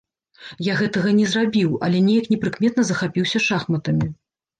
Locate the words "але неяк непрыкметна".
1.87-2.81